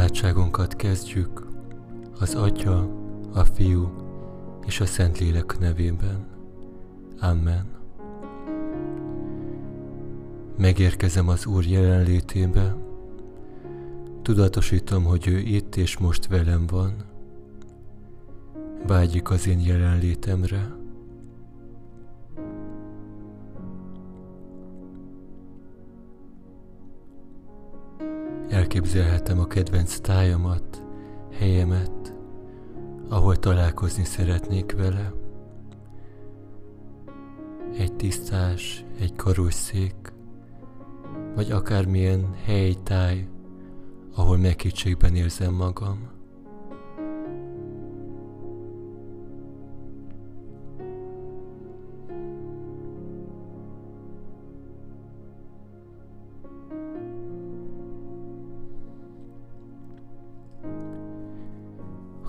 [0.00, 1.46] Imádságunkat kezdjük
[2.18, 2.88] az Atya,
[3.32, 3.90] a Fiú
[4.66, 6.26] és a Szentlélek nevében.
[7.20, 7.64] Amen.
[10.58, 12.76] Megérkezem az Úr jelenlétébe,
[14.22, 16.92] tudatosítom, hogy ő itt és most velem van.
[18.86, 20.79] Vágyik az én jelenlétemre.
[28.70, 30.82] Elképzelhetem a kedvenc tájamat,
[31.38, 32.14] helyemet,
[33.08, 35.12] ahol találkozni szeretnék vele.
[37.78, 40.12] Egy tisztás, egy karosszék,
[41.34, 43.28] vagy akármilyen hely, táj,
[44.14, 46.08] ahol megkétségben érzem magam.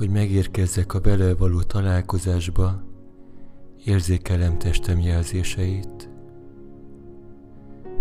[0.01, 2.83] Hogy megérkezzek a vele való találkozásba,
[3.85, 6.09] érzékelem testem jelzéseit.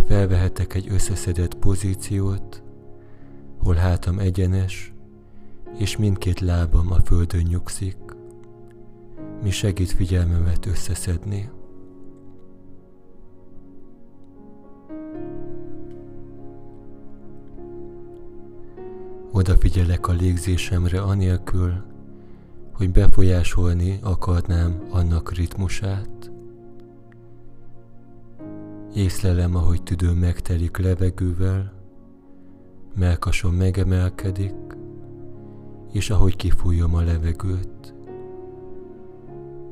[0.06, 2.62] Felvehetek egy összeszedett pozíciót,
[3.58, 4.92] hol hátam egyenes,
[5.78, 7.96] és mindkét lábam a földön nyugszik,
[9.42, 11.50] mi segít figyelmemet összeszedni.
[19.32, 21.88] Odafigyelek a légzésemre anélkül,
[22.80, 26.30] hogy befolyásolni akarnám annak ritmusát.
[28.94, 31.72] Észlelem, ahogy tüdőm megtelik levegővel,
[32.94, 34.54] melkasom megemelkedik,
[35.92, 37.94] és ahogy kifújom a levegőt.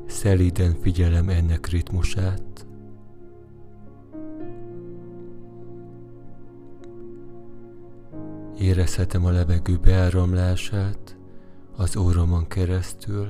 [0.05, 2.67] Szelíden figyelem ennek ritmusát.
[8.59, 11.18] Érezhetem a levegő beáramlását
[11.79, 13.27] az óromon keresztül.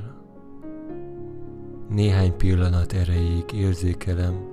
[1.90, 4.48] Néhány pillanat erejéig érzékelem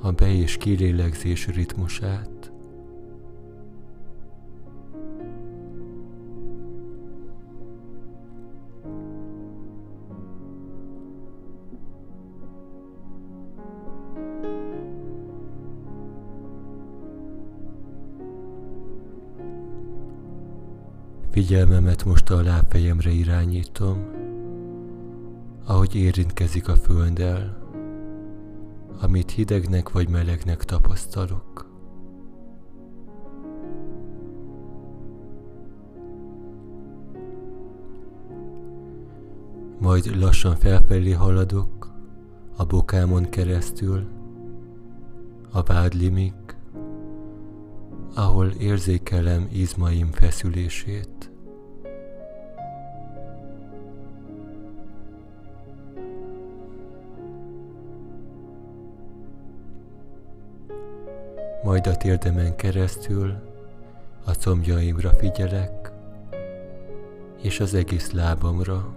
[0.00, 2.29] a be- és kilélegzés ritmusát.
[21.40, 24.04] Figyelmemet most a lábfejemre irányítom,
[25.64, 27.58] ahogy érintkezik a földdel,
[29.00, 31.66] amit hidegnek vagy melegnek tapasztalok.
[39.78, 41.92] Majd lassan felfelé haladok
[42.56, 44.06] a bokámon keresztül,
[45.52, 46.34] a vádlimig,
[48.14, 51.29] ahol érzékelem izmaim feszülését.
[61.70, 63.34] Majd a térdemen keresztül
[64.24, 65.92] a combjaimra figyelek,
[67.42, 68.94] és az egész lábamra.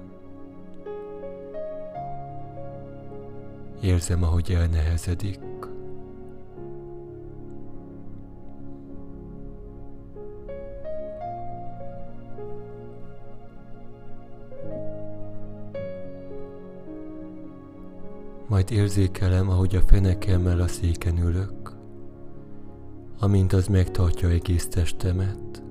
[3.81, 5.39] Érzem, ahogy elnehezedik.
[18.47, 21.62] Majd érzékelem, ahogy a fenekemmel a széken ülök,
[23.23, 25.63] amint az megtartja egész testemet.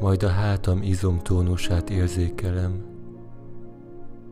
[0.00, 2.84] Majd a hátam izomtónusát érzékelem,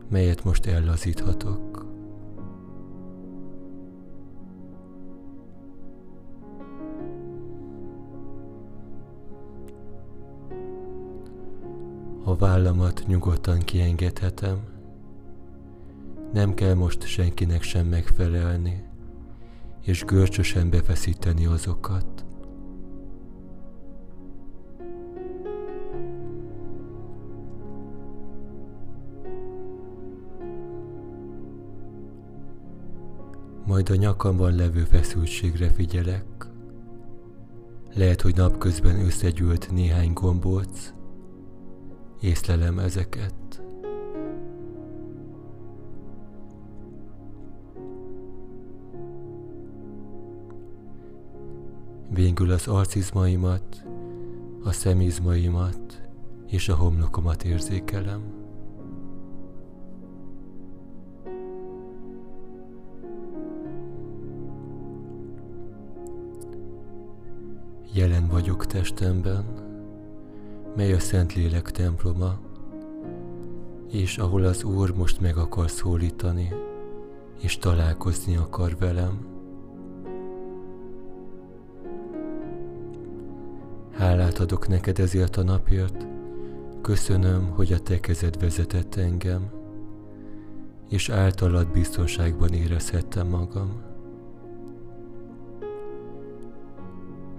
[0.09, 1.87] melyet most ellazíthatok.
[12.25, 14.59] A vállamat nyugodtan kiengedhetem,
[16.33, 18.89] nem kell most senkinek sem megfelelni,
[19.82, 22.25] és görcsösen befeszíteni azokat.
[33.67, 36.25] Majd a nyakamban levő feszültségre figyelek.
[37.94, 40.93] Lehet, hogy napközben összegyűlt néhány gombóc,
[42.21, 43.60] észlelem ezeket.
[52.20, 53.84] Végül az arcizmaimat,
[54.64, 56.02] a szemizmaimat
[56.46, 58.22] és a homlokomat érzékelem.
[67.93, 69.44] Jelen vagyok testemben,
[70.76, 72.38] mely a Szentlélek temploma,
[73.90, 76.52] és ahol az Úr most meg akar szólítani,
[77.38, 79.39] és találkozni akar velem.
[84.11, 86.07] Hálát adok neked ezért a napért,
[86.83, 89.51] köszönöm, hogy a te kezed vezetett engem,
[90.89, 93.83] és általad biztonságban érezhettem magam.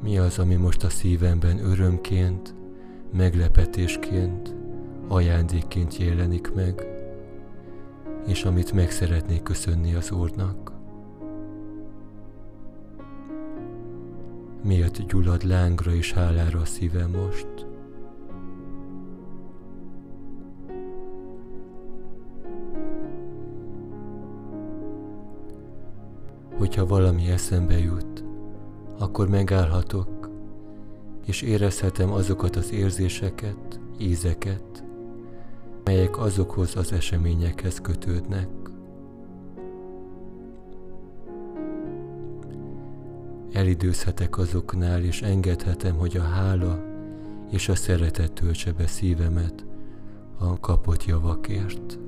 [0.04, 2.54] Mi az, ami most a szívemben örömként,
[3.14, 4.56] meglepetésként,
[5.08, 6.88] ajándékként jelenik meg,
[8.28, 10.81] és amit meg szeretnék köszönni az Úrnak?
[14.64, 17.48] Miért gyullad lángra és hálára a szívem most?
[26.58, 28.24] Hogyha valami eszembe jut,
[29.00, 30.30] akkor megállhatok,
[31.26, 34.84] és érezhetem azokat az érzéseket, ízeket,
[35.84, 38.61] melyek azokhoz az eseményekhez kötődnek.
[43.62, 46.84] Elidőzhetek azoknál, és engedhetem, hogy a hála
[47.52, 49.66] és a szeretet töltse be szívemet
[50.38, 52.00] a kapott javakért.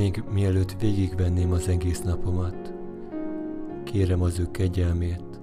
[0.00, 2.72] Még mielőtt végigvenném az egész napomat,
[3.84, 5.40] kérem az ő kegyelmét,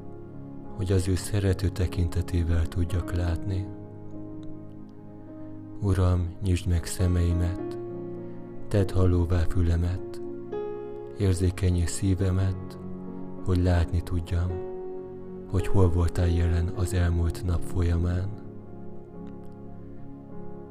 [0.76, 3.68] hogy az ő szerető tekintetével tudjak látni.
[5.82, 7.78] Uram, nyisd meg szemeimet,
[8.68, 10.22] tedd hallóvá fülemet,
[11.18, 12.78] érzékenyé szívemet,
[13.46, 14.52] hogy látni tudjam,
[15.52, 18.30] hogy hol voltál jelen az elmúlt nap folyamán.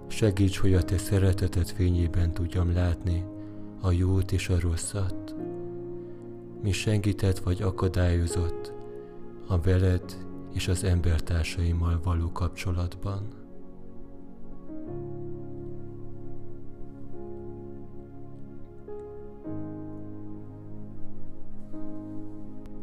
[0.06, 3.24] Segíts, hogy a te szeretetet fényében tudjam látni,
[3.80, 5.34] a jót és a rosszat.
[6.62, 8.72] Mi segített vagy akadályozott
[9.46, 10.16] a veled
[10.52, 13.28] és az embertársaimmal való kapcsolatban.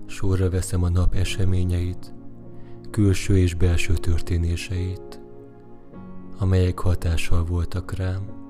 [0.06, 2.14] Sorra veszem a nap eseményeit,
[2.90, 5.22] külső és belső történéseit,
[6.38, 8.44] amelyek hatással voltak rám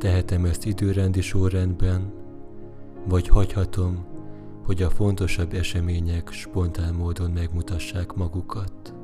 [0.00, 2.12] Tehetem ezt időrendi sorrendben,
[3.08, 4.06] vagy hagyhatom,
[4.64, 8.94] hogy a fontosabb események spontán módon megmutassák magukat.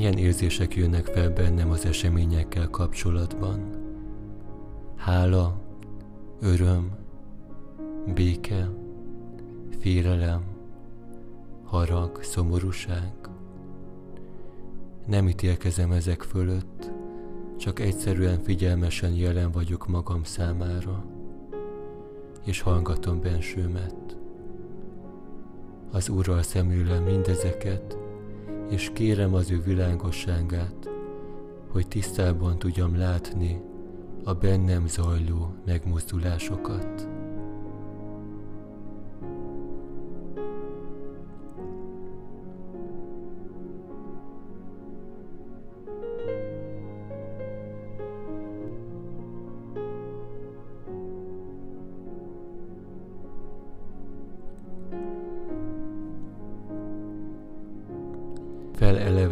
[0.00, 3.60] Milyen érzések jönnek fel bennem az eseményekkel kapcsolatban.
[4.96, 5.60] Hála,
[6.40, 6.90] öröm,
[8.14, 8.70] béke,
[9.78, 10.42] félelem,
[11.64, 13.12] harag, szomorúság.
[15.06, 16.90] Nem ítélkezem ezek fölött,
[17.56, 21.04] csak egyszerűen figyelmesen jelen vagyok magam számára,
[22.44, 24.16] és hallgatom bensőmet.
[25.90, 27.99] Az Úrral szemlélem mindezeket,
[28.70, 30.90] és kérem az ő világosságát,
[31.68, 33.60] hogy tisztában tudjam látni
[34.24, 37.19] a bennem zajló megmozdulásokat.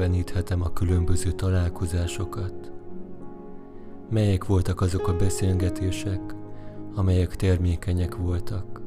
[0.09, 2.73] Feleleveníthetem a különböző találkozásokat.
[4.11, 6.21] Melyek voltak azok a beszélgetések,
[6.95, 8.81] amelyek termékenyek voltak,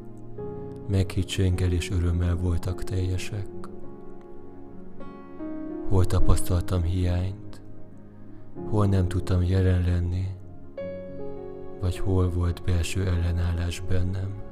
[0.88, 3.48] meghitséggel és örömmel voltak teljesek.
[5.88, 7.60] Hol tapasztaltam hiányt,
[8.70, 10.26] hol nem tudtam jelen lenni,
[11.80, 14.51] vagy hol volt belső ellenállás bennem.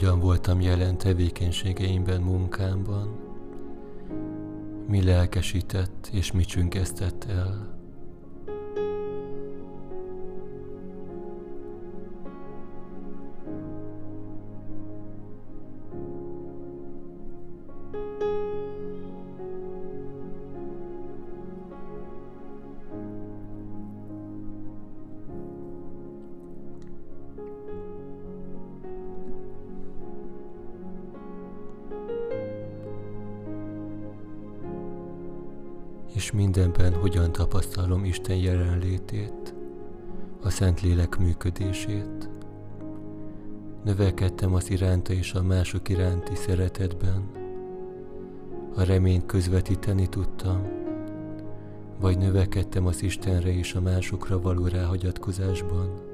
[0.00, 3.18] Hogyan voltam jelen tevékenységeimben, munkámban,
[4.88, 7.79] mi lelkesített és mi csüngesztett el.
[36.30, 39.54] És mindenben hogyan tapasztalom Isten jelenlétét,
[40.42, 42.28] a Szentlélek működését.
[43.84, 47.30] Növekedtem az iránta és a mások iránti szeretetben.
[48.74, 50.62] A reményt közvetíteni tudtam,
[52.00, 56.09] vagy növekedtem az Istenre és a másokra való ráhagyatkozásban.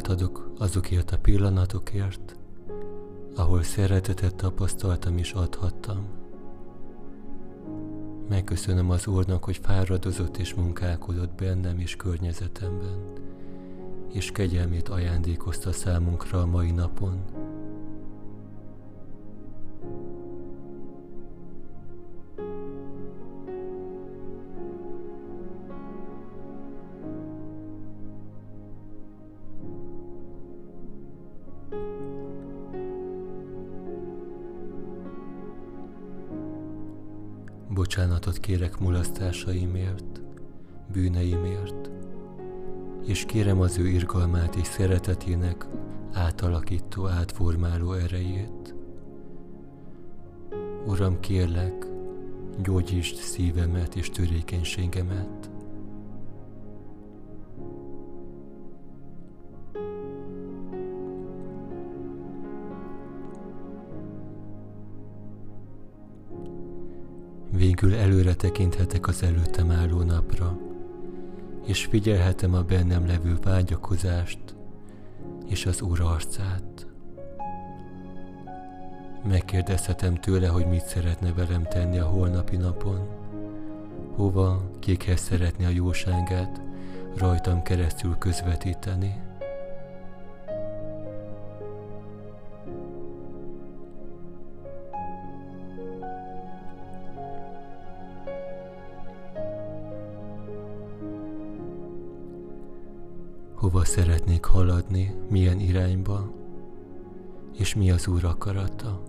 [0.00, 2.36] Hálát adok azokért a pillanatokért,
[3.34, 6.06] ahol szeretetet tapasztaltam és adhattam.
[8.28, 13.12] Megköszönöm az Úrnak, hogy fáradozott és munkálkodott bennem és környezetemben,
[14.12, 17.22] és kegyelmét ajándékozta számunkra a mai napon.
[37.90, 40.20] Bocsánatot kérek mulasztásaimért,
[40.92, 41.90] bűneimért,
[43.06, 45.66] és kérem az ő irgalmát és szeretetének
[46.12, 48.74] átalakító, átformáló erejét.
[50.86, 51.86] Uram, kérlek,
[52.62, 55.49] gyógyítsd szívemet és törékenységemet,
[67.80, 70.58] Végül előre tekinthetek az előttem álló napra,
[71.66, 74.38] és figyelhetem a bennem levő vágyakozást
[75.46, 76.86] és az Úr arcát.
[79.28, 83.08] Megkérdezhetem tőle, hogy mit szeretne velem tenni a holnapi napon,
[84.14, 86.60] hova, kikhez szeretné a jóságát
[87.16, 89.20] rajtam keresztül közvetíteni.
[103.90, 106.32] Szeretnék haladni, milyen irányba,
[107.58, 109.02] és mi az Úr akarata.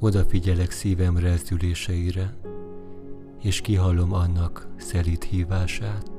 [0.00, 2.36] Odafigyelek szívem rezdüléseire,
[3.42, 6.15] és kihallom annak szelít hívását.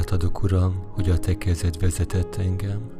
[0.00, 2.90] Hálát adok, Uram, hogy a Te kezed vezetett engem.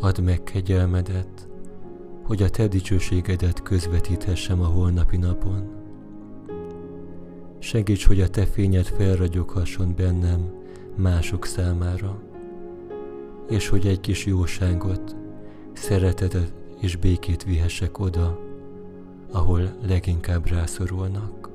[0.00, 1.48] Add meg kegyelmedet,
[2.22, 5.70] hogy a Te dicsőségedet közvetíthessem a holnapi napon.
[7.58, 10.52] Segíts, hogy a Te fényed felragyoghasson bennem
[10.96, 12.22] mások számára,
[13.48, 15.16] és hogy egy kis jóságot,
[15.72, 18.38] szeretetet és békét vihessek oda,
[19.30, 21.45] ahol leginkább rászorulnak.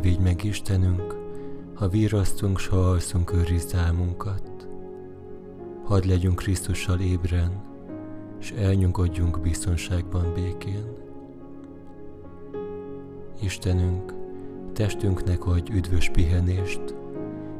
[0.00, 1.16] Te vigy meg Istenünk,
[1.74, 4.68] ha virasztunk, s ha alszunk, őrizd álmunkat.
[5.84, 7.62] Hadd legyünk Krisztussal ébren,
[8.38, 10.84] s elnyugodjunk biztonságban békén.
[13.40, 14.14] Istenünk,
[14.72, 16.94] testünknek adj üdvös pihenést,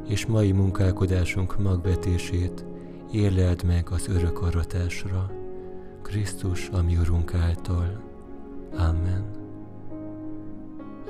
[0.07, 2.65] és mai munkálkodásunk magvetését
[3.11, 5.31] érleld meg az örök aratásra,
[6.01, 8.01] Krisztus, ami Urunk által.
[8.77, 9.25] Amen.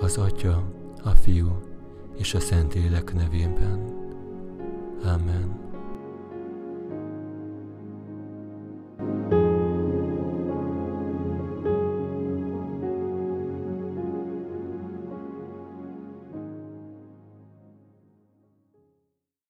[0.02, 1.60] Az Atya, a Fiú
[2.18, 3.86] és a Szentlélek nevében.
[5.04, 5.61] Amen.